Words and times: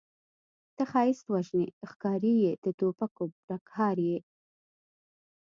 ته 0.75 0.83
ښایست 0.91 1.25
وژنې 1.33 1.65
ښکارې 1.89 2.33
یې 2.43 2.51
د 2.63 2.65
توپکو 2.79 3.23
ټکهار 3.47 3.97
یې 4.09 4.19